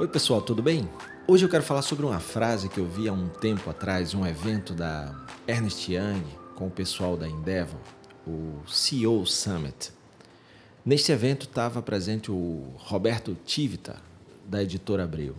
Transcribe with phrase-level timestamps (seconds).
[0.00, 0.88] Oi, pessoal, tudo bem?
[1.28, 4.26] Hoje eu quero falar sobre uma frase que eu vi há um tempo atrás, um
[4.26, 5.14] evento da
[5.46, 6.24] Ernest Young
[6.54, 7.78] com o pessoal da Endeavor,
[8.26, 9.92] o CEO Summit.
[10.86, 13.96] Neste evento estava presente o Roberto Tivita,
[14.46, 15.36] da editora Abreu.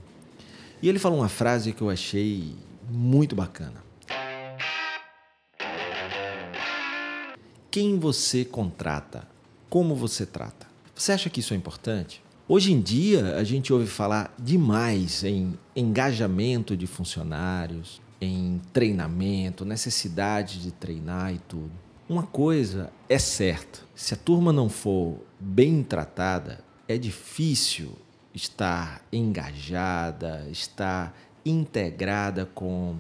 [0.79, 2.55] E ele falou uma frase que eu achei
[2.87, 3.83] muito bacana.
[7.71, 9.27] Quem você contrata?
[9.67, 10.67] Como você trata?
[10.93, 12.21] Você acha que isso é importante?
[12.53, 20.61] Hoje em dia, a gente ouve falar demais em engajamento de funcionários, em treinamento, necessidade
[20.61, 21.71] de treinar e tudo.
[22.09, 26.59] Uma coisa é certa: se a turma não for bem tratada,
[26.89, 27.93] é difícil
[28.33, 32.97] estar engajada, estar integrada com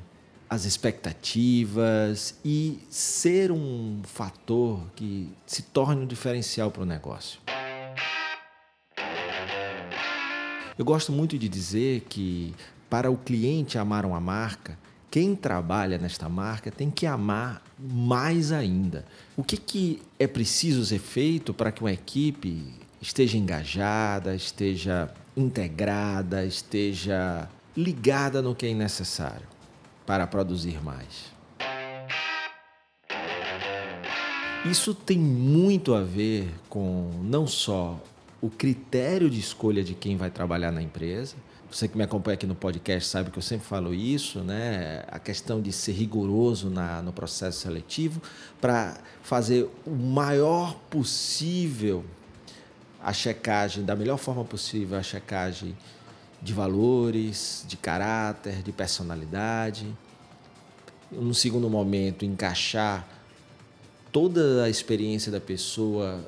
[0.49, 7.41] as expectativas e ser um fator que se torne um diferencial para o negócio.
[10.77, 12.53] Eu gosto muito de dizer que
[12.89, 14.77] para o cliente amar uma marca,
[15.09, 19.05] quem trabalha nesta marca tem que amar mais ainda.
[19.35, 26.45] O que, que é preciso ser feito para que uma equipe esteja engajada, esteja integrada,
[26.45, 29.51] esteja ligada no que é necessário?
[30.11, 31.31] para produzir mais.
[34.65, 37.97] Isso tem muito a ver com não só
[38.41, 41.35] o critério de escolha de quem vai trabalhar na empresa.
[41.71, 45.03] Você que me acompanha aqui no podcast sabe que eu sempre falo isso, né?
[45.07, 48.21] A questão de ser rigoroso na, no processo seletivo
[48.59, 52.03] para fazer o maior possível
[53.01, 55.75] a checagem, da melhor forma possível, a checagem
[56.41, 59.87] de valores, de caráter, de personalidade.
[61.11, 63.07] No segundo momento, encaixar
[64.11, 66.23] toda a experiência da pessoa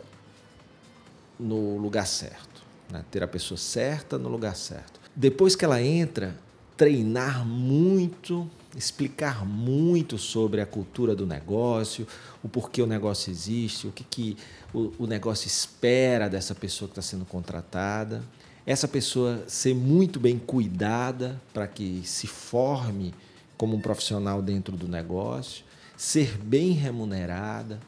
[1.40, 3.04] no lugar certo, né?
[3.12, 5.00] ter a pessoa certa no lugar certo.
[5.16, 6.36] Depois que ela entra,
[6.76, 12.08] treinar muito, explicar muito sobre a cultura do negócio,
[12.44, 14.38] o porquê o negócio existe, o que, que
[14.74, 18.24] o, o negócio espera dessa pessoa que está sendo contratada
[18.66, 23.14] essa pessoa ser muito bem cuidada para que se forme
[23.58, 25.66] como um profissional dentro do negócio,
[25.98, 27.80] ser bem remunerada.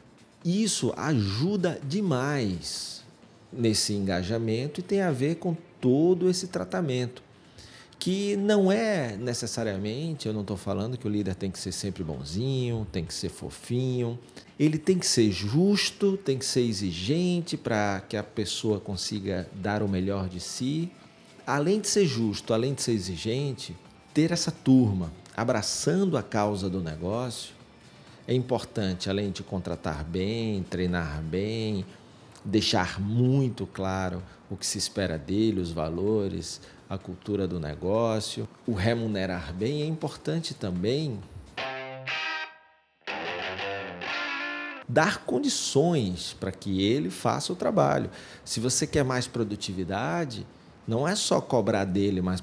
[0.44, 3.02] Isso ajuda demais
[3.56, 7.26] nesse engajamento e tem a ver com todo esse tratamento
[7.98, 12.04] que não é necessariamente, eu não estou falando que o líder tem que ser sempre
[12.04, 14.18] bonzinho, tem que ser fofinho,
[14.60, 19.82] ele tem que ser justo, tem que ser exigente para que a pessoa consiga dar
[19.82, 20.90] o melhor de si.
[21.46, 23.74] Além de ser justo, além de ser exigente,
[24.12, 27.54] ter essa turma abraçando a causa do negócio
[28.28, 31.86] é importante, além de contratar bem, treinar bem,
[32.46, 38.48] deixar muito claro o que se espera dele, os valores, a cultura do negócio.
[38.66, 41.18] O remunerar bem é importante também
[44.88, 48.08] dar condições para que ele faça o trabalho.
[48.44, 50.46] Se você quer mais produtividade,
[50.86, 52.40] não é só cobrar dele mais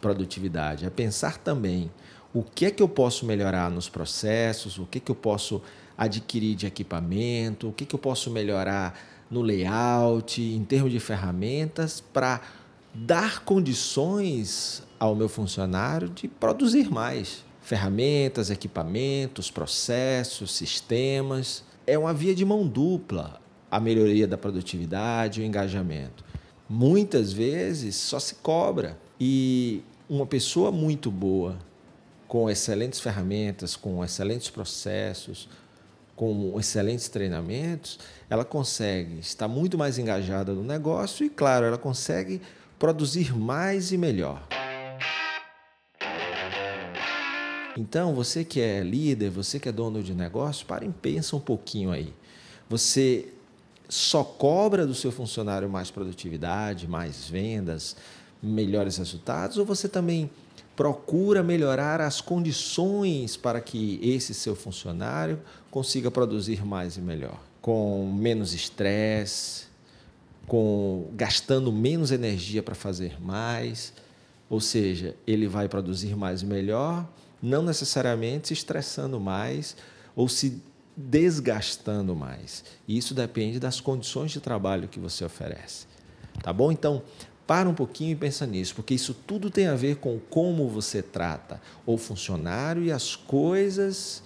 [0.00, 1.90] produtividade, é pensar também
[2.32, 5.62] o que é que eu posso melhorar nos processos, o que é que eu posso
[5.98, 8.98] adquirir de equipamento, o que é que eu posso melhorar
[9.32, 12.42] no layout, em termos de ferramentas, para
[12.94, 17.42] dar condições ao meu funcionário de produzir mais.
[17.62, 21.64] Ferramentas, equipamentos, processos, sistemas.
[21.86, 26.22] É uma via de mão dupla a melhoria da produtividade, o engajamento.
[26.68, 31.56] Muitas vezes só se cobra e uma pessoa muito boa,
[32.28, 35.48] com excelentes ferramentas, com excelentes processos,
[36.22, 37.98] com excelentes treinamentos,
[38.30, 42.40] ela consegue estar muito mais engajada no negócio e, claro, ela consegue
[42.78, 44.46] produzir mais e melhor.
[47.76, 51.40] Então, você que é líder, você que é dono de negócio, para e pensa um
[51.40, 52.14] pouquinho aí.
[52.70, 53.34] Você
[53.88, 57.96] só cobra do seu funcionário mais produtividade, mais vendas,
[58.40, 60.30] melhores resultados, ou você também
[60.74, 65.40] procura melhorar as condições para que esse seu funcionário
[65.70, 69.66] consiga produzir mais e melhor, com menos estresse,
[70.46, 73.92] com gastando menos energia para fazer mais,
[74.48, 77.08] ou seja, ele vai produzir mais e melhor,
[77.42, 79.76] não necessariamente se estressando mais
[80.14, 80.62] ou se
[80.96, 82.64] desgastando mais.
[82.86, 85.86] Isso depende das condições de trabalho que você oferece.
[86.42, 86.70] Tá bom?
[86.70, 87.02] Então,
[87.52, 91.02] para um pouquinho e pensa nisso, porque isso tudo tem a ver com como você
[91.02, 94.22] trata o funcionário e as coisas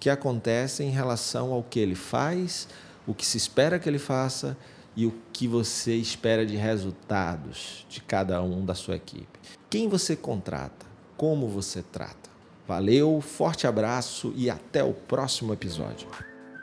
[0.00, 2.66] que acontecem em relação ao que ele faz,
[3.06, 4.56] o que se espera que ele faça
[4.96, 9.38] e o que você espera de resultados de cada um da sua equipe.
[9.68, 10.86] Quem você contrata?
[11.14, 12.30] Como você trata?
[12.66, 16.08] Valeu, forte abraço e até o próximo episódio.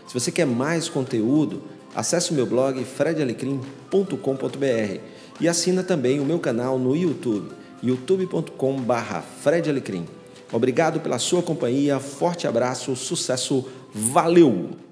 [0.06, 1.62] Se você quer mais conteúdo,
[1.94, 5.00] acesse o meu blog fredalecrim.com.br
[5.40, 7.50] e assina também o meu canal no YouTube,
[7.82, 10.06] youtube.com/fredalecrim.
[10.52, 14.89] Obrigado pela sua companhia, forte abraço, sucesso, valeu!